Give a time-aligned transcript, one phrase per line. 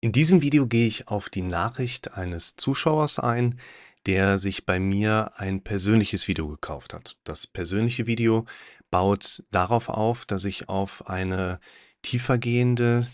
[0.00, 3.60] In diesem Video gehe ich auf die Nachricht eines Zuschauers ein,
[4.06, 7.18] der sich bei mir ein persönliches Video gekauft hat.
[7.24, 8.46] Das persönliche Video
[8.92, 11.58] baut darauf auf, dass ich auf eine
[12.02, 13.08] tiefergehende,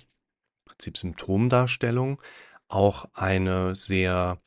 [0.66, 2.20] Prinzip Symptomdarstellung,
[2.68, 4.42] auch eine sehr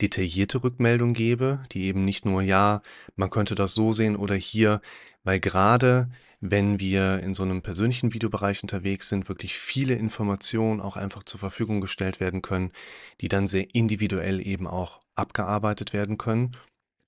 [0.00, 2.82] detaillierte Rückmeldung gebe, die eben nicht nur, ja,
[3.16, 4.80] man könnte das so sehen oder hier,
[5.24, 6.08] weil gerade
[6.40, 11.40] wenn wir in so einem persönlichen Videobereich unterwegs sind, wirklich viele Informationen auch einfach zur
[11.40, 12.72] Verfügung gestellt werden können,
[13.20, 16.52] die dann sehr individuell eben auch abgearbeitet werden können,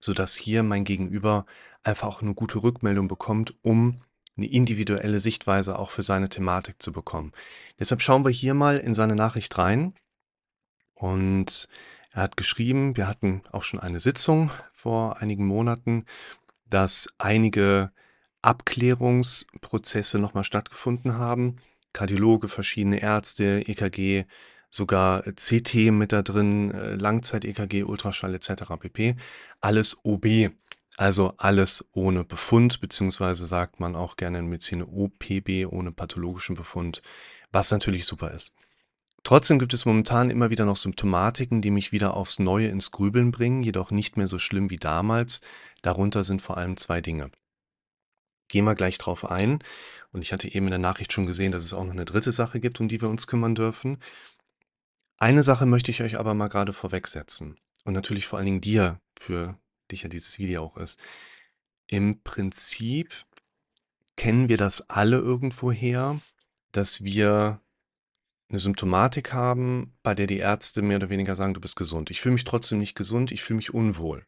[0.01, 1.45] sodass hier mein Gegenüber
[1.83, 4.01] einfach auch eine gute Rückmeldung bekommt, um
[4.37, 7.33] eine individuelle Sichtweise auch für seine Thematik zu bekommen.
[7.79, 9.95] Deshalb schauen wir hier mal in seine Nachricht rein
[10.95, 11.69] und
[12.13, 16.05] er hat geschrieben, wir hatten auch schon eine Sitzung vor einigen Monaten,
[16.67, 17.91] dass einige
[18.49, 21.57] Abklärungsprozesse nochmal stattgefunden haben.
[21.93, 24.25] Kardiologe, verschiedene Ärzte, EKG,
[24.71, 28.79] sogar CT mit da drin, äh, Langzeit-EKG, Ultraschall etc.
[28.81, 29.17] pp.
[29.61, 30.49] Alles OB,
[30.97, 37.03] also alles ohne Befund, beziehungsweise sagt man auch gerne in Medizin OPB, ohne pathologischen Befund,
[37.53, 38.57] was natürlich super ist.
[39.25, 43.31] Trotzdem gibt es momentan immer wieder noch Symptomatiken, die mich wieder aufs Neue ins Grübeln
[43.31, 45.43] bringen, jedoch nicht mehr so schlimm wie damals.
[45.83, 47.31] Darunter sind vor allem zwei Dinge.
[48.49, 49.63] Gehen wir gleich drauf ein.
[50.13, 52.33] Und ich hatte eben in der Nachricht schon gesehen, dass es auch noch eine dritte
[52.33, 53.99] Sache gibt, um die wir uns kümmern dürfen.
[55.19, 57.57] Eine Sache möchte ich euch aber mal gerade vorwegsetzen.
[57.85, 59.59] Und natürlich vor allen Dingen dir, für
[59.91, 60.99] dich ja dieses Video auch ist.
[61.87, 63.13] Im Prinzip
[64.17, 66.21] kennen wir das alle irgendwoher,
[66.73, 67.61] dass wir
[68.51, 72.11] eine Symptomatik haben, bei der die Ärzte mehr oder weniger sagen, du bist gesund.
[72.11, 74.27] Ich fühle mich trotzdem nicht gesund, ich fühle mich unwohl.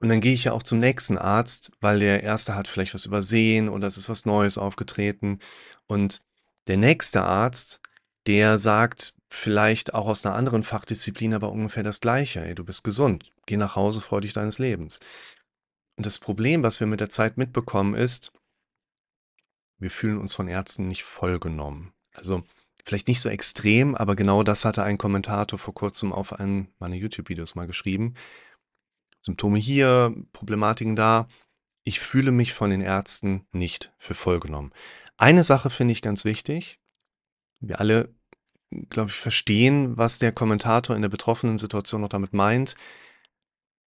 [0.00, 3.04] Und dann gehe ich ja auch zum nächsten Arzt, weil der erste hat vielleicht was
[3.04, 5.40] übersehen oder es ist was Neues aufgetreten.
[5.86, 6.22] Und
[6.66, 7.80] der nächste Arzt,
[8.26, 12.44] der sagt vielleicht auch aus einer anderen Fachdisziplin aber ungefähr das Gleiche.
[12.44, 15.00] Ey, du bist gesund, geh nach Hause, freu dich deines Lebens.
[15.96, 18.32] Und das Problem, was wir mit der Zeit mitbekommen, ist,
[19.78, 21.92] wir fühlen uns von Ärzten nicht vollgenommen.
[22.14, 22.42] Also
[22.84, 26.96] vielleicht nicht so extrem, aber genau das hatte ein Kommentator vor kurzem auf einem meiner
[26.96, 28.14] YouTube-Videos mal geschrieben.
[29.22, 31.28] Symptome hier, Problematiken da.
[31.84, 34.72] Ich fühle mich von den Ärzten nicht für voll genommen.
[35.16, 36.78] Eine Sache finde ich ganz wichtig.
[37.60, 38.14] Wir alle,
[38.88, 42.74] glaube ich, verstehen, was der Kommentator in der betroffenen Situation noch damit meint.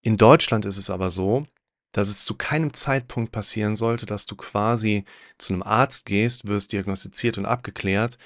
[0.03, 1.47] In Deutschland ist es aber so,
[1.93, 5.05] dass es zu keinem Zeitpunkt passieren sollte, dass du quasi
[5.39, 8.19] zu einem Arzt gehst, wirst diagnostiziert und abgeklärt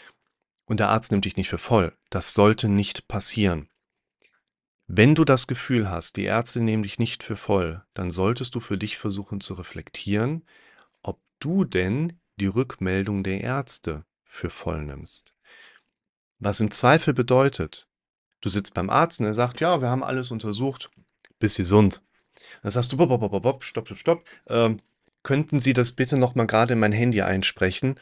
[0.67, 1.97] und der Arzt nimmt dich nicht für voll.
[2.11, 3.69] Das sollte nicht passieren.
[4.87, 8.61] Wenn du das Gefühl hast, die Ärzte nehmen dich nicht für voll, dann solltest du
[8.61, 10.45] für dich versuchen zu reflektieren,
[11.03, 15.33] ob du denn die Rückmeldung der Ärzte für voll nimmst.
[16.39, 17.89] Was im Zweifel bedeutet,
[18.43, 20.91] du sitzt beim Arzt und er sagt, ja, wir haben alles untersucht,
[21.39, 22.03] bist gesund.
[22.63, 24.25] Dann sagst du, bop, bop, bop, stopp, stopp, stopp.
[24.49, 24.79] Ähm,
[25.23, 27.99] könnten Sie das bitte nochmal gerade in mein Handy einsprechen?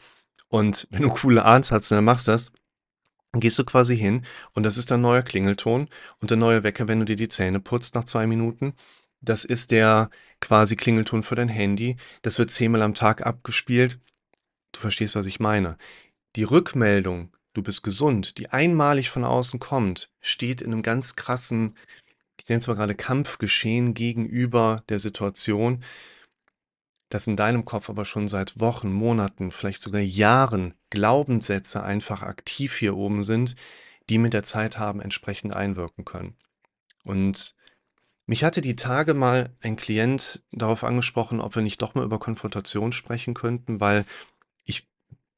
[0.49, 2.62] Und wenn du coole Arzt hast dann machst das, dann
[3.39, 5.89] gehst du quasi hin und das ist der neue Klingelton
[6.21, 8.73] und der neue Wecker, wenn du dir die Zähne putzt nach zwei Minuten.
[9.21, 11.97] Das ist der quasi Klingelton für dein Handy.
[12.21, 13.99] Das wird zehnmal am Tag abgespielt.
[14.73, 15.77] Du verstehst, was ich meine.
[16.35, 21.77] Die Rückmeldung, du bist gesund, die einmalig von außen kommt, steht in einem ganz krassen,
[22.39, 25.83] ich nenne es mal gerade Kampfgeschehen gegenüber der Situation,
[27.09, 32.75] dass in deinem Kopf aber schon seit Wochen, Monaten, vielleicht sogar Jahren Glaubenssätze einfach aktiv
[32.75, 33.55] hier oben sind,
[34.09, 36.35] die mit der Zeit haben entsprechend einwirken können.
[37.03, 37.55] Und
[38.27, 42.19] mich hatte die Tage mal ein Klient darauf angesprochen, ob wir nicht doch mal über
[42.19, 44.05] Konfrontation sprechen könnten, weil
[44.65, 44.87] ich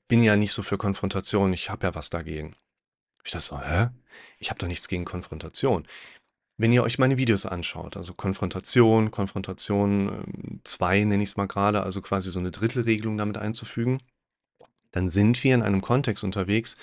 [0.10, 2.58] bin ja nicht so für Konfrontation, ich habe ja was dagegen.
[3.24, 3.88] Ich dachte so, hä?
[4.40, 5.88] Ich habe doch nichts gegen Konfrontation.
[6.58, 11.48] Wenn ihr euch meine Videos anschaut, also Konfrontation, Konfrontation 2 ähm, nenne ich es mal
[11.48, 14.02] gerade, also quasi so eine Drittelregelung damit einzufügen,
[14.96, 16.78] dann sind wir in einem Kontext unterwegs,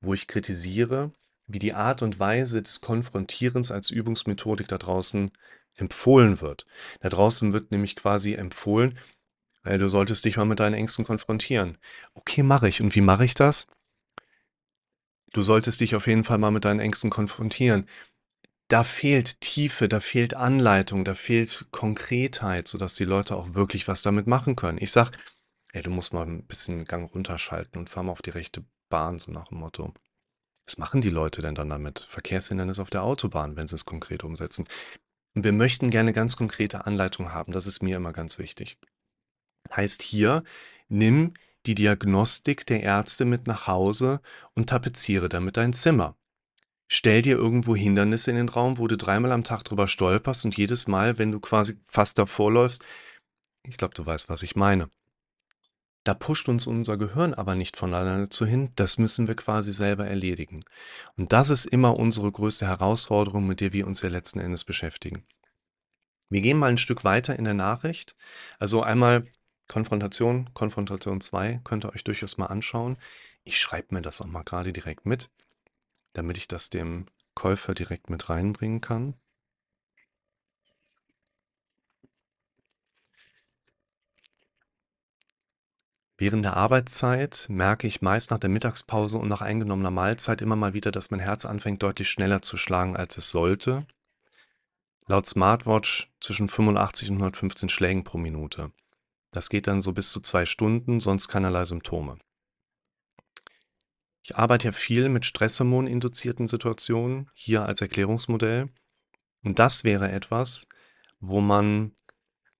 [0.00, 1.12] wo ich kritisiere,
[1.46, 5.30] wie die Art und Weise des Konfrontierens als Übungsmethodik da draußen
[5.76, 6.66] empfohlen wird.
[7.00, 8.98] Da draußen wird nämlich quasi empfohlen,
[9.64, 11.78] äh, du solltest dich mal mit deinen Ängsten konfrontieren.
[12.14, 12.82] Okay, mache ich.
[12.82, 13.68] Und wie mache ich das?
[15.32, 17.86] Du solltest dich auf jeden Fall mal mit deinen Ängsten konfrontieren
[18.72, 24.00] da fehlt Tiefe, da fehlt Anleitung, da fehlt Konkretheit, sodass die Leute auch wirklich was
[24.00, 24.78] damit machen können.
[24.80, 25.10] Ich sag,
[25.72, 29.18] ey, du musst mal ein bisschen Gang runterschalten und fahr mal auf die rechte Bahn,
[29.18, 29.92] so nach dem Motto.
[30.66, 32.00] Was machen die Leute denn dann damit?
[32.08, 34.66] Verkehrshindernis auf der Autobahn, wenn sie es konkret umsetzen.
[35.34, 38.78] Und wir möchten gerne ganz konkrete Anleitung haben, das ist mir immer ganz wichtig.
[39.74, 40.44] Heißt hier,
[40.88, 41.34] nimm
[41.66, 44.20] die Diagnostik der Ärzte mit nach Hause
[44.54, 46.16] und tapeziere damit dein Zimmer.
[46.88, 50.56] Stell dir irgendwo Hindernisse in den Raum, wo du dreimal am Tag drüber stolperst und
[50.56, 52.84] jedes Mal, wenn du quasi fast davor läufst,
[53.62, 54.90] ich glaube, du weißt, was ich meine.
[56.04, 59.72] Da pusht uns unser Gehirn aber nicht von alleine zu hin, das müssen wir quasi
[59.72, 60.60] selber erledigen.
[61.16, 65.24] Und das ist immer unsere größte Herausforderung, mit der wir uns ja letzten Endes beschäftigen.
[66.28, 68.16] Wir gehen mal ein Stück weiter in der Nachricht.
[68.58, 69.24] Also einmal
[69.68, 72.96] Konfrontation, Konfrontation 2, könnt ihr euch durchaus mal anschauen.
[73.44, 75.30] Ich schreibe mir das auch mal gerade direkt mit,
[76.14, 79.14] damit ich das dem Käufer direkt mit reinbringen kann.
[86.22, 90.72] Während der Arbeitszeit merke ich meist nach der Mittagspause und nach eingenommener Mahlzeit immer mal
[90.72, 93.88] wieder, dass mein Herz anfängt deutlich schneller zu schlagen, als es sollte.
[95.08, 98.70] Laut Smartwatch zwischen 85 und 115 Schlägen pro Minute.
[99.32, 102.18] Das geht dann so bis zu zwei Stunden, sonst keinerlei Symptome.
[104.22, 108.68] Ich arbeite ja viel mit Stresshormon-induzierten Situationen, hier als Erklärungsmodell.
[109.42, 110.68] Und das wäre etwas,
[111.18, 111.90] wo man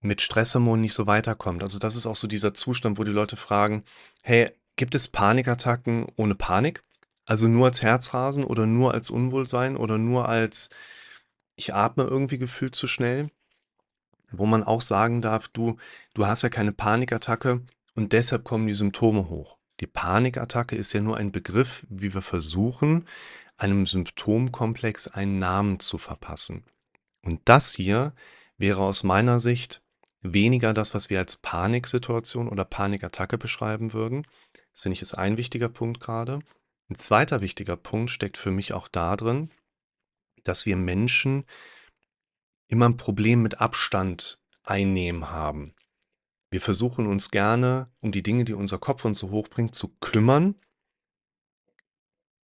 [0.02, 1.62] mit Stresshormonen nicht so weiterkommt.
[1.62, 3.84] Also das ist auch so dieser Zustand, wo die Leute fragen,
[4.22, 6.82] hey, gibt es Panikattacken ohne Panik?
[7.24, 10.70] Also nur als Herzrasen oder nur als Unwohlsein oder nur als
[11.54, 13.30] ich atme irgendwie gefühlt zu schnell?
[14.30, 15.76] Wo man auch sagen darf, du,
[16.14, 17.60] du hast ja keine Panikattacke
[17.94, 19.58] und deshalb kommen die Symptome hoch.
[19.80, 23.06] Die Panikattacke ist ja nur ein Begriff, wie wir versuchen,
[23.56, 26.64] einem Symptomkomplex einen Namen zu verpassen.
[27.22, 28.14] Und das hier
[28.56, 29.81] wäre aus meiner Sicht
[30.22, 34.26] weniger das, was wir als Paniksituation oder Panikattacke beschreiben würden.
[34.72, 36.38] Das finde ich ist ein wichtiger Punkt gerade.
[36.88, 39.50] Ein zweiter wichtiger Punkt steckt für mich auch darin,
[40.44, 41.44] dass wir Menschen
[42.68, 45.74] immer ein Problem mit Abstand einnehmen haben.
[46.50, 50.54] Wir versuchen uns gerne um die Dinge, die unser Kopf uns so hochbringt, zu kümmern,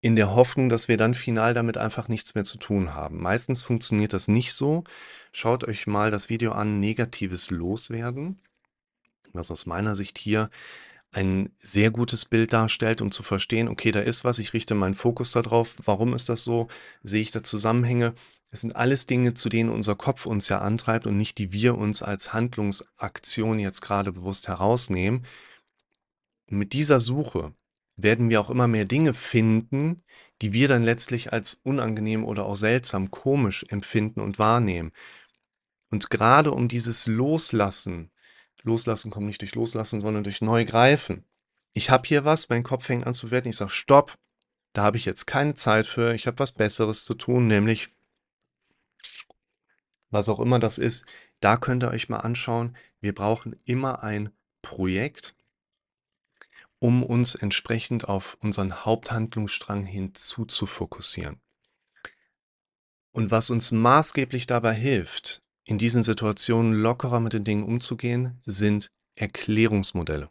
[0.01, 3.21] in der Hoffnung, dass wir dann final damit einfach nichts mehr zu tun haben.
[3.21, 4.85] Meistens funktioniert das nicht so.
[5.33, 8.41] Schaut euch mal das Video an, negatives Loswerden,
[9.33, 10.51] was aus meiner Sicht hier
[11.11, 14.95] ein sehr gutes Bild darstellt, um zu verstehen, okay, da ist was, ich richte meinen
[14.95, 16.69] Fokus darauf, warum ist das so,
[17.03, 18.15] sehe ich da Zusammenhänge.
[18.51, 21.77] Es sind alles Dinge, zu denen unser Kopf uns ja antreibt und nicht, die wir
[21.77, 25.27] uns als Handlungsaktion jetzt gerade bewusst herausnehmen.
[26.51, 27.53] mit dieser Suche
[27.99, 30.03] werden wir auch immer mehr Dinge finden,
[30.41, 34.93] die wir dann letztlich als unangenehm oder auch seltsam, komisch empfinden und wahrnehmen.
[35.91, 38.11] Und gerade um dieses Loslassen,
[38.63, 41.25] Loslassen kommt nicht durch Loslassen, sondern durch Neugreifen.
[41.73, 44.17] Ich habe hier was, mein Kopf fängt an zu werden, ich sage, stopp,
[44.73, 47.89] da habe ich jetzt keine Zeit für, ich habe was Besseres zu tun, nämlich
[50.11, 51.07] was auch immer das ist,
[51.41, 54.31] da könnt ihr euch mal anschauen, wir brauchen immer ein
[54.63, 55.35] Projekt,
[56.81, 61.41] um uns entsprechend auf unseren Haupthandlungsstrang hinzu zu fokussieren.
[63.13, 68.91] Und was uns maßgeblich dabei hilft, in diesen Situationen lockerer mit den Dingen umzugehen, sind
[69.17, 70.31] Erklärungsmodelle.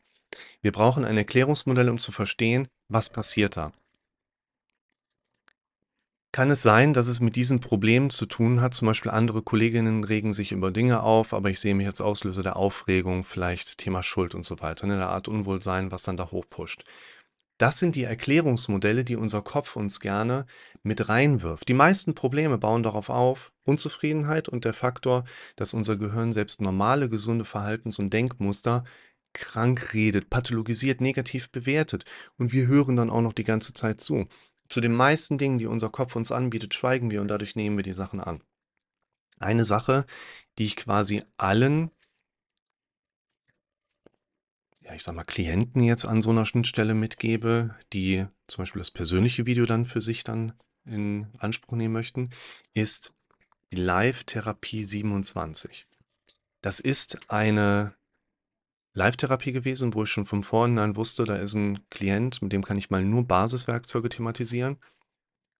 [0.62, 3.74] Wir brauchen ein Erklärungsmodell, um zu verstehen, was passiert da.
[6.32, 8.74] Kann es sein, dass es mit diesem Problem zu tun hat?
[8.74, 12.44] Zum Beispiel andere Kolleginnen regen sich über Dinge auf, aber ich sehe mich als Auslöser
[12.44, 16.30] der Aufregung, vielleicht Thema Schuld und so weiter, ne, eine Art Unwohlsein, was dann da
[16.30, 16.84] hochpusht.
[17.58, 20.46] Das sind die Erklärungsmodelle, die unser Kopf uns gerne
[20.84, 21.68] mit reinwirft.
[21.68, 25.24] Die meisten Probleme bauen darauf auf, Unzufriedenheit und der Faktor,
[25.56, 28.84] dass unser Gehirn selbst normale, gesunde Verhaltens- und Denkmuster
[29.34, 32.06] krank redet, pathologisiert, negativ bewertet.
[32.38, 34.28] Und wir hören dann auch noch die ganze Zeit zu.
[34.70, 37.84] Zu den meisten Dingen, die unser Kopf uns anbietet, schweigen wir und dadurch nehmen wir
[37.84, 38.44] die Sachen an.
[39.40, 40.06] Eine Sache,
[40.58, 41.92] die ich quasi allen,
[44.82, 48.92] ja, ich sag mal, Klienten jetzt an so einer Schnittstelle mitgebe, die zum Beispiel das
[48.92, 50.54] persönliche Video dann für sich dann
[50.86, 52.32] in Anspruch nehmen möchten,
[52.74, 53.14] ist
[53.72, 55.88] die Live-Therapie 27.
[56.62, 57.94] Das ist eine
[58.98, 62.78] Live-Therapie gewesen, wo ich schon von vornherein wusste, da ist ein Klient, mit dem kann
[62.78, 64.78] ich mal nur Basiswerkzeuge thematisieren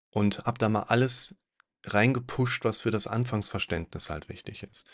[0.10, 1.38] und habe da mal alles
[1.86, 4.90] reingepusht, was für das Anfangsverständnis halt wichtig ist.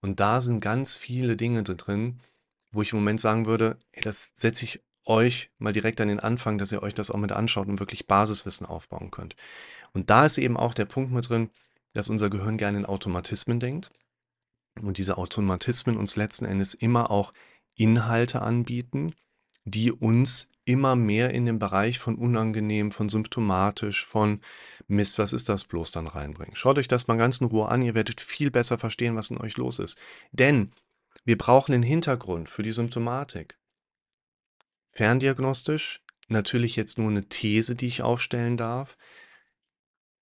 [0.00, 2.20] Und da sind ganz viele Dinge drin,
[2.70, 6.20] wo ich im Moment sagen würde, ey, das setze ich euch mal direkt an den
[6.20, 9.36] Anfang, dass ihr euch das auch mit anschaut und wirklich Basiswissen aufbauen könnt.
[9.92, 11.50] Und da ist eben auch der Punkt mit drin,
[11.94, 13.90] dass unser Gehirn gerne in Automatismen denkt
[14.82, 17.32] und diese Automatismen uns letzten Endes immer auch
[17.76, 19.14] Inhalte anbieten,
[19.64, 24.40] die uns immer mehr in den Bereich von unangenehm, von symptomatisch, von
[24.88, 26.56] Mist, was ist das bloß dann reinbringen.
[26.56, 29.38] Schaut euch das mal ganz in Ruhe an, ihr werdet viel besser verstehen, was in
[29.38, 29.96] euch los ist.
[30.32, 30.72] Denn
[31.24, 33.58] wir brauchen den Hintergrund für die Symptomatik.
[34.92, 38.96] ferndiagnostisch, natürlich jetzt nur eine These, die ich aufstellen darf.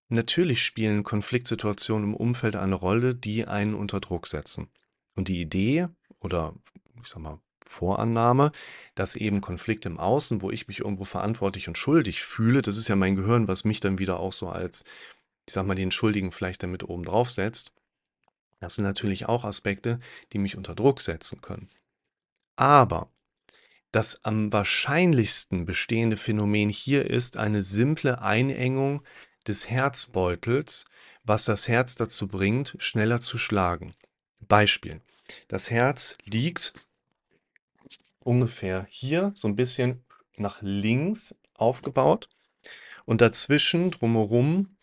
[0.09, 4.71] Natürlich spielen Konfliktsituationen im Umfeld eine Rolle, die einen unter Druck setzen.
[5.15, 5.89] Und die Idee
[6.25, 6.55] oder
[7.03, 8.53] ich sag mal Vorannahme,
[8.95, 12.89] dass eben Konflikte im Außen, wo ich mich irgendwo verantwortlich und schuldig fühle, das ist
[12.89, 14.85] ja mein Gehirn, was mich dann wieder auch so als,
[15.47, 17.73] ich sag mal, den Schuldigen vielleicht damit oben drauf setzt.
[18.61, 20.01] Das sind natürlich auch Aspekte,
[20.33, 21.69] die mich unter Druck setzen können.
[22.57, 23.11] Aber
[23.93, 29.03] das am wahrscheinlichsten bestehende Phänomen hier ist eine simple Einengung
[29.47, 30.87] des Herzbeutels,
[31.25, 33.95] was das Herz dazu bringt, schneller zu schlagen.
[34.41, 35.01] Beispiel.
[35.49, 36.73] Das Herz liegt
[38.21, 40.05] ungefähr hier, so ein bisschen
[40.37, 42.29] nach links aufgebaut.
[43.05, 44.77] Und dazwischen, drumherum,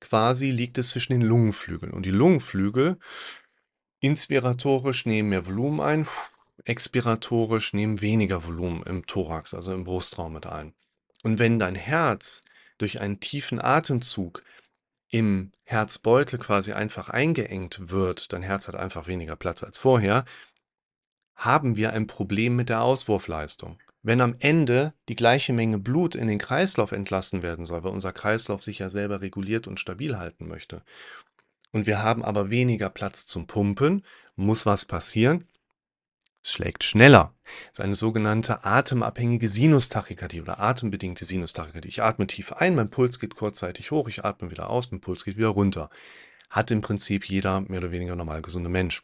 [0.00, 1.92] quasi liegt es zwischen den Lungenflügeln.
[1.92, 2.98] Und die Lungenflügel
[4.00, 6.08] inspiratorisch nehmen mehr Volumen ein,
[6.64, 10.74] expiratorisch nehmen weniger Volumen im Thorax, also im Brustraum mit ein.
[11.22, 12.44] Und wenn dein Herz
[12.78, 14.42] durch einen tiefen Atemzug
[15.10, 20.24] im Herzbeutel quasi einfach eingeengt wird, dein Herz hat einfach weniger Platz als vorher,
[21.34, 23.78] haben wir ein Problem mit der Auswurfleistung.
[24.02, 28.12] Wenn am Ende die gleiche Menge Blut in den Kreislauf entlassen werden soll, weil unser
[28.12, 30.82] Kreislauf sich ja selber reguliert und stabil halten möchte,
[31.72, 34.04] und wir haben aber weniger Platz zum Pumpen,
[34.36, 35.46] muss was passieren?
[36.42, 37.34] Schlägt schneller.
[37.44, 41.88] Das ist eine sogenannte atemabhängige Sinustachykardie oder atembedingte Sinustachykardie.
[41.88, 45.24] Ich atme tief ein, mein Puls geht kurzzeitig hoch, ich atme wieder aus, mein Puls
[45.24, 45.90] geht wieder runter.
[46.48, 49.02] Hat im Prinzip jeder mehr oder weniger normal gesunde Mensch.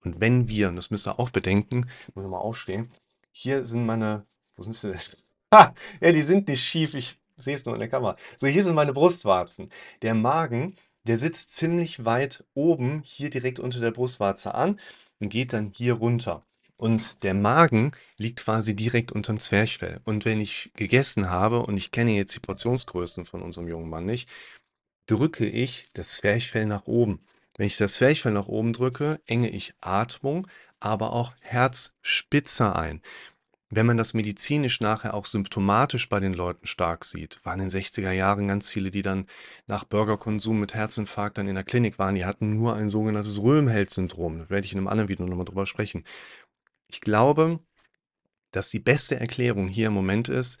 [0.00, 2.90] Und wenn wir, und das müsst ihr auch bedenken, muss mal aufstehen,
[3.30, 5.00] hier sind meine, wo sind sie denn?
[5.52, 8.16] Ha, ja, die sind nicht schief, ich sehe es nur in der Kamera.
[8.38, 9.70] So, hier sind meine Brustwarzen.
[10.00, 14.80] Der Magen, der sitzt ziemlich weit oben, hier direkt unter der Brustwarze an
[15.22, 16.44] und geht dann hier runter.
[16.76, 20.00] Und der Magen liegt quasi direkt unterm Zwerchfell.
[20.04, 24.04] Und wenn ich gegessen habe, und ich kenne jetzt die Portionsgrößen von unserem jungen Mann
[24.04, 24.28] nicht,
[25.06, 27.20] drücke ich das Zwerchfell nach oben.
[27.56, 30.48] Wenn ich das Zwerchfell nach oben drücke, enge ich Atmung,
[30.80, 33.00] aber auch Herzspitze ein.
[33.74, 37.80] Wenn man das medizinisch nachher auch symptomatisch bei den Leuten stark sieht, waren in den
[37.80, 39.24] 60er Jahren ganz viele, die dann
[39.66, 44.40] nach Burgerkonsum mit Herzinfarkt dann in der Klinik waren, die hatten nur ein sogenanntes Röhmheld-Syndrom.
[44.40, 46.04] Da werde ich in einem anderen Video nochmal drüber sprechen.
[46.86, 47.60] Ich glaube,
[48.50, 50.58] dass die beste Erklärung hier im Moment ist,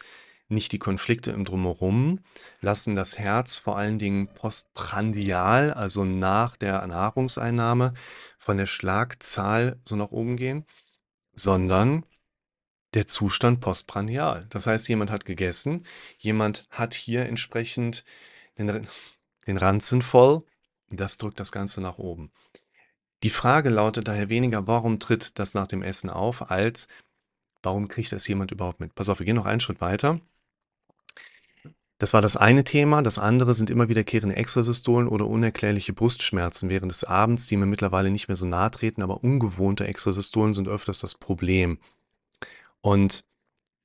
[0.48, 2.18] nicht die Konflikte im Drumherum,
[2.62, 7.92] lassen das Herz vor allen Dingen postprandial, also nach der Nahrungseinnahme,
[8.38, 10.64] von der Schlagzahl so nach oben gehen,
[11.34, 12.06] sondern
[12.94, 14.46] der Zustand postprandial.
[14.50, 15.84] Das heißt, jemand hat gegessen,
[16.18, 18.04] jemand hat hier entsprechend
[18.58, 18.86] den,
[19.46, 20.42] den Ranzen voll,
[20.90, 22.30] das drückt das Ganze nach oben.
[23.22, 26.88] Die Frage lautet daher weniger, warum tritt das nach dem Essen auf, als
[27.62, 28.94] warum kriegt das jemand überhaupt mit?
[28.94, 30.20] Pass auf, wir gehen noch einen Schritt weiter.
[31.98, 33.00] Das war das eine Thema.
[33.00, 38.10] Das andere sind immer wiederkehrende Extrasystolen oder unerklärliche Brustschmerzen während des Abends, die mir mittlerweile
[38.10, 41.78] nicht mehr so nahe treten, aber ungewohnte Extrasystolen sind öfters das Problem.
[42.82, 43.24] Und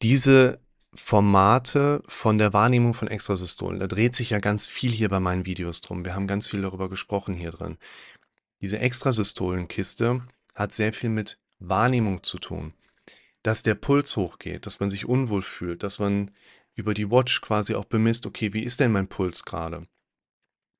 [0.01, 0.59] diese
[0.93, 5.45] Formate von der Wahrnehmung von Extrasystolen, da dreht sich ja ganz viel hier bei meinen
[5.45, 6.03] Videos drum.
[6.03, 7.77] Wir haben ganz viel darüber gesprochen hier drin.
[8.59, 10.21] Diese Extrasystolenkiste
[10.55, 12.73] hat sehr viel mit Wahrnehmung zu tun.
[13.43, 16.31] Dass der Puls hochgeht, dass man sich unwohl fühlt, dass man
[16.73, 19.87] über die Watch quasi auch bemisst, okay, wie ist denn mein Puls gerade?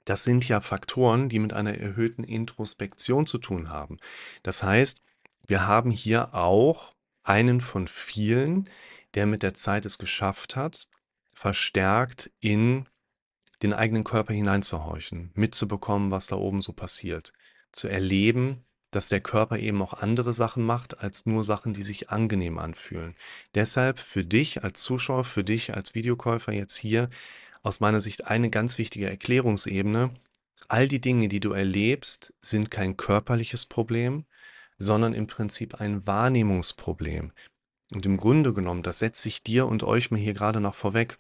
[0.06, 3.98] Das sind ja Faktoren, die mit einer erhöhten Introspektion zu tun haben.
[4.42, 5.02] Das heißt,
[5.46, 6.94] wir haben hier auch
[7.28, 8.70] einen von vielen,
[9.14, 10.88] der mit der Zeit es geschafft hat,
[11.34, 12.88] verstärkt in
[13.62, 17.34] den eigenen Körper hineinzuhorchen, mitzubekommen, was da oben so passiert,
[17.72, 22.10] zu erleben, dass der Körper eben auch andere Sachen macht, als nur Sachen, die sich
[22.10, 23.16] angenehm anfühlen.
[23.56, 27.10] Deshalb für dich als Zuschauer, für dich als Videokäufer jetzt hier
[27.64, 30.12] aus meiner Sicht eine ganz wichtige Erklärungsebene.
[30.70, 34.26] All die Dinge, die du erlebst, sind kein körperliches Problem,
[34.78, 37.32] sondern im Prinzip ein Wahrnehmungsproblem.
[37.94, 41.20] Und im Grunde genommen, das setze ich dir und euch mal hier gerade noch vorweg,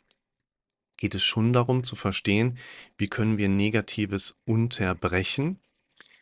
[0.97, 2.57] geht es schon darum zu verstehen,
[2.97, 5.59] wie können wir Negatives unterbrechen,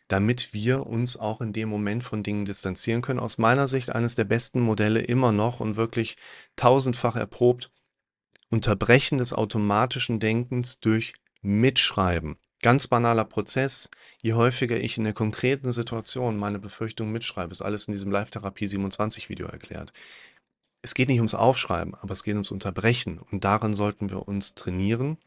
[0.08, 3.18] damit wir uns auch in dem Moment von Dingen distanzieren können.
[3.18, 6.16] Aus meiner Sicht eines der besten Modelle immer noch und wirklich
[6.54, 7.72] tausendfach erprobt,
[8.50, 12.36] Unterbrechen des automatischen Denkens durch Mitschreiben.
[12.62, 13.90] Ganz banaler Prozess.
[14.22, 18.66] Je häufiger ich in der konkreten Situation meine Befürchtungen mitschreibe, ist alles in diesem Live-Therapie
[18.66, 19.92] 27 Video erklärt.
[20.82, 23.18] Es geht nicht ums Aufschreiben, aber es geht ums Unterbrechen.
[23.18, 25.18] Und darin sollten wir uns trainieren.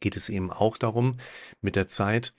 [0.00, 1.18] Geht es eben auch darum,
[1.60, 2.34] mit der Zeit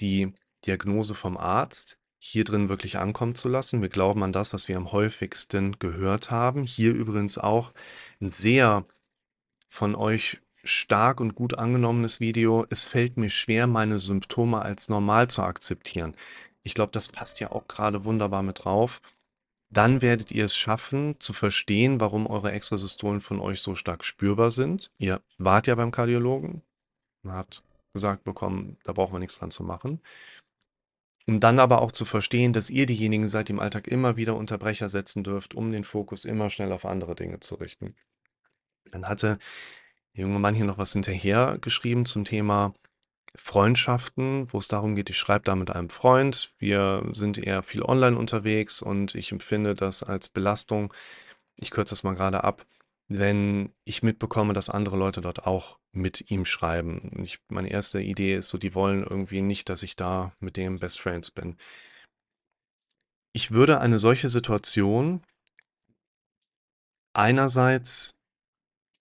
[0.00, 0.32] die
[0.66, 3.82] Diagnose vom Arzt hier drin wirklich ankommen zu lassen.
[3.82, 6.64] Wir glauben an das, was wir am häufigsten gehört haben.
[6.64, 7.72] Hier übrigens auch
[8.20, 8.84] ein sehr
[9.68, 12.66] von euch stark und gut angenommenes Video.
[12.70, 16.16] Es fällt mir schwer, meine Symptome als normal zu akzeptieren.
[16.62, 19.00] Ich glaube, das passt ja auch gerade wunderbar mit drauf.
[19.70, 24.50] Dann werdet ihr es schaffen, zu verstehen, warum eure Extrasystolen von euch so stark spürbar
[24.50, 24.90] sind.
[24.98, 26.62] Ihr wart ja beim Kardiologen
[27.22, 30.00] und habt gesagt bekommen, da brauchen wir nichts dran zu machen.
[31.26, 34.36] Um dann aber auch zu verstehen, dass ihr diejenigen seid, die im Alltag immer wieder
[34.36, 37.94] Unterbrecher setzen dürft, um den Fokus immer schnell auf andere Dinge zu richten.
[38.90, 39.38] Dann hatte
[40.16, 42.72] der junge Mann hier noch was hinterher geschrieben zum Thema
[43.36, 47.82] Freundschaften, wo es darum geht, ich schreibe da mit einem Freund, wir sind eher viel
[47.82, 50.94] online unterwegs und ich empfinde das als Belastung.
[51.56, 52.64] Ich kürze das mal gerade ab,
[53.08, 57.22] wenn ich mitbekomme, dass andere Leute dort auch mit ihm schreiben.
[57.24, 60.78] Ich, meine erste Idee ist so, die wollen irgendwie nicht, dass ich da mit dem
[60.78, 61.56] Best Friends bin.
[63.32, 65.22] Ich würde eine solche Situation
[67.14, 68.16] einerseits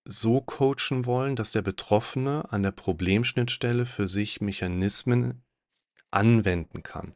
[0.05, 5.43] so coachen wollen, dass der Betroffene an der Problemschnittstelle für sich Mechanismen
[6.11, 7.13] anwenden kann.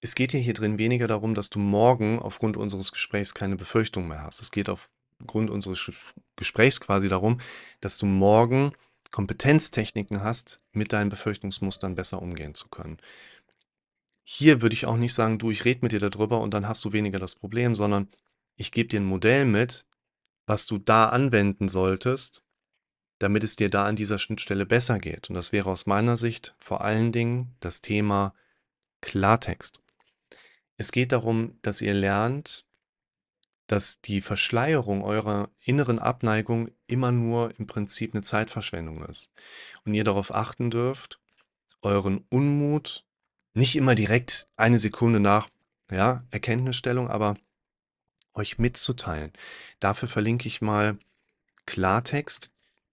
[0.00, 4.06] Es geht hier, hier drin weniger darum, dass du morgen aufgrund unseres Gesprächs keine Befürchtung
[4.06, 4.40] mehr hast.
[4.40, 5.90] Es geht aufgrund unseres
[6.36, 7.40] Gesprächs quasi darum,
[7.80, 8.72] dass du morgen
[9.10, 12.98] Kompetenztechniken hast, mit deinen Befürchtungsmustern besser umgehen zu können.
[14.24, 16.84] Hier würde ich auch nicht sagen, du, ich rede mit dir darüber und dann hast
[16.84, 18.08] du weniger das Problem, sondern
[18.56, 19.86] ich gebe dir ein Modell mit,
[20.46, 22.44] was du da anwenden solltest,
[23.18, 25.28] damit es dir da an dieser Schnittstelle besser geht.
[25.28, 28.34] Und das wäre aus meiner Sicht vor allen Dingen das Thema
[29.00, 29.80] Klartext.
[30.76, 32.66] Es geht darum, dass ihr lernt,
[33.66, 39.32] dass die Verschleierung eurer inneren Abneigung immer nur im Prinzip eine Zeitverschwendung ist.
[39.84, 41.20] Und ihr darauf achten dürft,
[41.80, 43.06] euren Unmut
[43.54, 45.48] nicht immer direkt eine Sekunde nach
[45.90, 47.36] ja, Erkenntnisstellung, aber
[48.34, 49.32] euch mitzuteilen.
[49.80, 50.98] Dafür verlinke ich mal
[51.66, 52.50] Klartext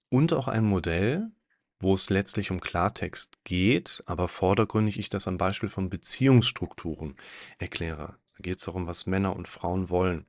[0.09, 1.31] und auch ein Modell,
[1.79, 7.17] wo es letztlich um Klartext geht, aber vordergründig ich das am Beispiel von Beziehungsstrukturen
[7.57, 8.17] erkläre.
[8.37, 10.25] Da geht es darum, was Männer und Frauen wollen.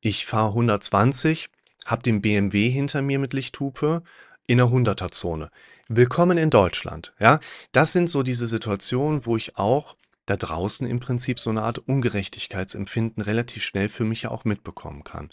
[0.00, 1.48] ich fahre 120,
[1.86, 4.02] habe den BMW hinter mir mit Lichthupe
[4.46, 5.50] in der 100er-Zone.
[5.88, 7.12] Willkommen in Deutschland.
[7.20, 7.40] Ja,
[7.72, 11.78] das sind so diese Situationen, wo ich auch da draußen im Prinzip so eine Art
[11.78, 15.30] Ungerechtigkeitsempfinden relativ schnell für mich ja auch mitbekommen kann.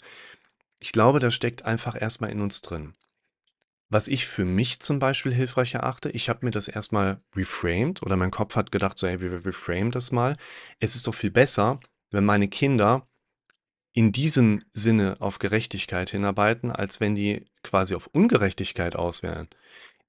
[0.78, 2.94] Ich glaube, das steckt einfach erstmal in uns drin.
[3.88, 8.16] Was ich für mich zum Beispiel hilfreich erachte, ich habe mir das erstmal reframed oder
[8.16, 10.36] mein Kopf hat gedacht, so, hey, wir reframe das mal.
[10.78, 13.08] Es ist doch viel besser, wenn meine Kinder
[13.92, 19.48] in diesem Sinne auf Gerechtigkeit hinarbeiten, als wenn die quasi auf Ungerechtigkeit auswählen.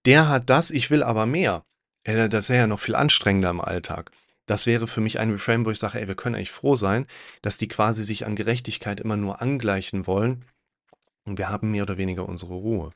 [0.05, 1.63] Der hat das, ich will aber mehr.
[2.03, 4.11] Das wäre ja noch viel anstrengender im Alltag.
[4.45, 7.05] Das wäre für mich ein Reframe, wo ich sage, ey, wir können eigentlich froh sein,
[7.41, 10.45] dass die quasi sich an Gerechtigkeit immer nur angleichen wollen
[11.25, 12.91] und wir haben mehr oder weniger unsere Ruhe.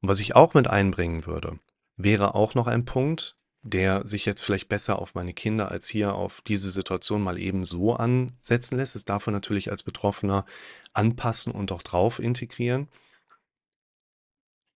[0.00, 1.58] Und was ich auch mit einbringen würde,
[1.96, 6.14] wäre auch noch ein Punkt, der sich jetzt vielleicht besser auf meine Kinder als hier
[6.14, 8.96] auf diese Situation mal eben so ansetzen lässt.
[8.96, 10.46] Es darf man natürlich als Betroffener
[10.92, 12.88] anpassen und auch drauf integrieren.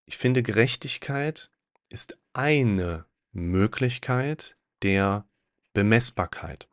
[0.06, 1.50] Ich finde, Gerechtigkeit
[1.88, 5.26] ist eine Möglichkeit der
[5.72, 6.68] Bemessbarkeit.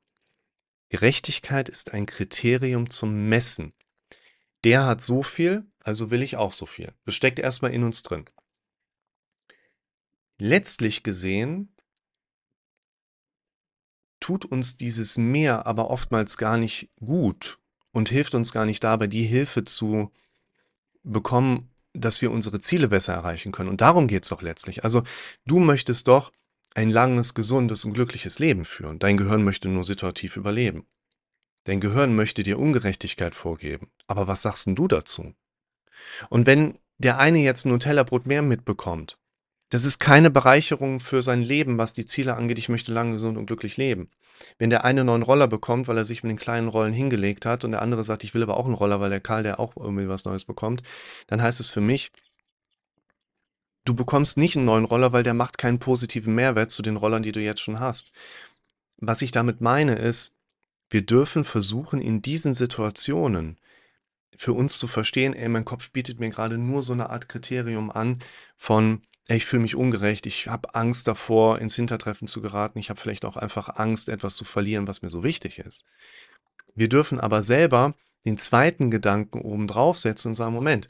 [0.89, 3.73] Gerechtigkeit ist ein Kriterium zum Messen.
[4.65, 6.93] Der hat so viel, also will ich auch so viel.
[7.05, 8.25] Das steckt erstmal in uns drin.
[10.37, 11.73] Letztlich gesehen
[14.31, 17.57] tut uns dieses Mehr aber oftmals gar nicht gut
[17.91, 20.09] und hilft uns gar nicht dabei, die Hilfe zu
[21.03, 23.67] bekommen, dass wir unsere Ziele besser erreichen können.
[23.67, 24.85] Und darum geht es doch letztlich.
[24.85, 25.03] Also
[25.45, 26.31] du möchtest doch
[26.73, 28.99] ein langes, gesundes und glückliches Leben führen.
[28.99, 30.85] Dein Gehirn möchte nur situativ überleben.
[31.65, 33.91] Dein Gehirn möchte dir Ungerechtigkeit vorgeben.
[34.07, 35.33] Aber was sagst denn du dazu?
[36.29, 39.17] Und wenn der eine jetzt ein Nutella-Brot mehr mitbekommt,
[39.71, 42.59] das ist keine Bereicherung für sein Leben, was die Ziele angeht.
[42.59, 44.09] Ich möchte lang, gesund und glücklich leben.
[44.57, 47.63] Wenn der eine neuen Roller bekommt, weil er sich mit den kleinen Rollen hingelegt hat
[47.63, 49.77] und der andere sagt, ich will aber auch einen Roller, weil der Karl, der auch
[49.77, 50.83] irgendwie was Neues bekommt,
[51.27, 52.11] dann heißt es für mich,
[53.85, 57.23] du bekommst nicht einen neuen Roller, weil der macht keinen positiven Mehrwert zu den Rollern,
[57.23, 58.11] die du jetzt schon hast.
[58.97, 60.35] Was ich damit meine ist,
[60.89, 63.57] wir dürfen versuchen, in diesen Situationen
[64.35, 67.89] für uns zu verstehen, ey, mein Kopf bietet mir gerade nur so eine Art Kriterium
[67.89, 68.19] an
[68.57, 69.03] von,
[69.35, 73.25] ich fühle mich ungerecht, ich habe Angst davor, ins Hintertreffen zu geraten, ich habe vielleicht
[73.25, 75.85] auch einfach Angst, etwas zu verlieren, was mir so wichtig ist.
[76.75, 77.93] Wir dürfen aber selber
[78.25, 80.87] den zweiten Gedanken oben draufsetzen und sagen, Moment,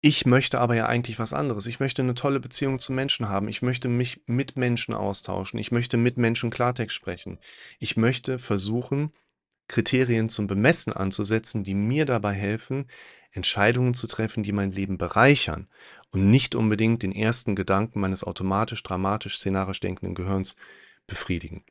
[0.00, 1.64] ich möchte aber ja eigentlich was anderes.
[1.66, 3.48] Ich möchte eine tolle Beziehung zu Menschen haben.
[3.48, 5.58] Ich möchte mich mit Menschen austauschen.
[5.58, 7.38] Ich möchte mit Menschen Klartext sprechen.
[7.78, 9.12] Ich möchte versuchen,
[9.66, 12.86] Kriterien zum Bemessen anzusetzen, die mir dabei helfen,
[13.32, 15.68] Entscheidungen zu treffen, die mein Leben bereichern
[16.14, 20.56] und nicht unbedingt den ersten Gedanken meines automatisch, dramatisch, szenarisch denkenden Gehirns
[21.06, 21.64] befriedigen.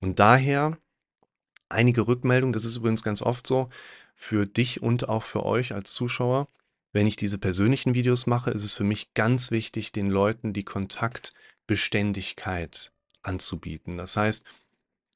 [0.00, 0.78] Und daher
[1.68, 3.68] einige Rückmeldungen, das ist übrigens ganz oft so,
[4.14, 6.46] für dich und auch für euch als Zuschauer.
[6.92, 10.64] Wenn ich diese persönlichen Videos mache, ist es für mich ganz wichtig, den Leuten die
[10.64, 13.96] Kontaktbeständigkeit anzubieten.
[13.96, 14.44] Das heißt,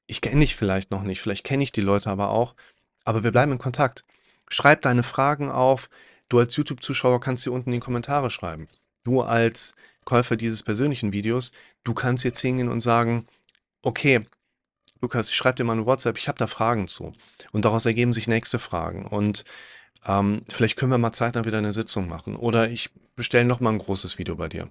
[0.07, 2.55] ich kenne dich vielleicht noch nicht, vielleicht kenne ich die Leute aber auch,
[3.03, 4.05] aber wir bleiben in Kontakt.
[4.49, 5.89] Schreib deine Fragen auf.
[6.35, 8.67] Du als YouTube-Zuschauer kannst hier unten in die Kommentare schreiben.
[9.05, 11.53] Du als Käufer dieses persönlichen Videos,
[11.85, 13.25] du kannst jetzt hingehen und sagen,
[13.83, 14.25] okay,
[14.99, 17.13] Lukas, ich schreibe dir mal eine WhatsApp, ich habe da Fragen zu.
[17.53, 19.05] Und daraus ergeben sich nächste Fragen.
[19.05, 19.45] Und
[20.05, 22.35] ähm, vielleicht können wir mal zeitnah wieder eine Sitzung machen.
[22.35, 24.69] Oder ich bestelle nochmal ein großes Video bei dir.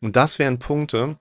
[0.00, 1.18] Und das wären Punkte,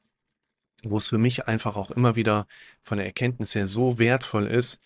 [0.84, 2.47] wo es für mich einfach auch immer wieder
[2.82, 4.80] von der Erkenntnis her so wertvoll ist,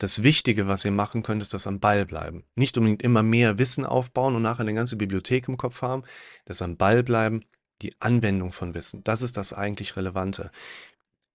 [0.00, 2.44] das Wichtige, was ihr machen könnt, ist das am Ball bleiben.
[2.54, 6.04] Nicht unbedingt immer mehr Wissen aufbauen und nachher eine ganze Bibliothek im Kopf haben,
[6.46, 7.44] das am Ball bleiben,
[7.82, 9.04] die Anwendung von Wissen.
[9.04, 10.50] Das ist das eigentlich Relevante.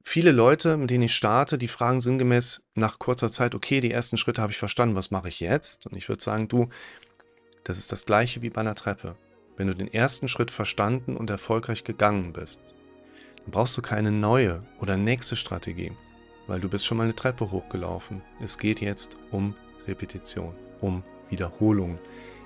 [0.01, 4.17] Viele Leute, mit denen ich starte, die fragen sinngemäß nach kurzer Zeit, okay, die ersten
[4.17, 5.85] Schritte habe ich verstanden, was mache ich jetzt?
[5.85, 6.69] Und ich würde sagen, du,
[7.63, 9.15] das ist das gleiche wie bei einer Treppe.
[9.57, 12.63] Wenn du den ersten Schritt verstanden und erfolgreich gegangen bist,
[13.43, 15.91] dann brauchst du keine neue oder nächste Strategie,
[16.47, 18.21] weil du bist schon mal eine Treppe hochgelaufen.
[18.41, 19.55] Es geht jetzt um
[19.87, 21.99] Repetition, um Wiederholung.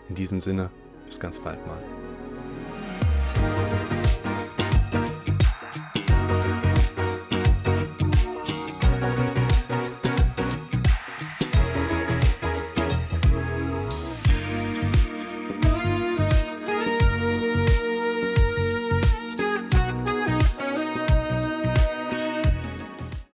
[0.07, 0.71] In diesem Sinne,
[1.05, 2.28] bis ganz bald mal.